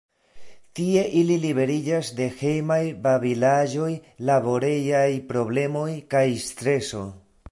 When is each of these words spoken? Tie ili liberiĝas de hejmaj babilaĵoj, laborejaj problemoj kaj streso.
Tie 0.77 1.01
ili 1.19 1.35
liberiĝas 1.43 2.09
de 2.19 2.27
hejmaj 2.39 2.79
babilaĵoj, 3.03 3.91
laborejaj 4.31 5.05
problemoj 5.33 5.87
kaj 6.15 6.27
streso. 6.49 7.07